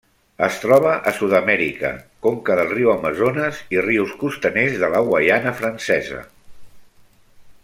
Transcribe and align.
Es 0.45 0.55
troba 0.61 0.93
a 1.09 1.11
Sud-amèrica: 1.17 1.91
conca 2.27 2.57
del 2.61 2.73
riu 2.73 2.89
Amazones 2.95 3.61
i 3.77 3.85
rius 3.89 4.17
costaners 4.25 4.83
de 4.85 4.93
la 4.97 5.07
Guaiana 5.11 5.57
Francesa. 5.61 6.27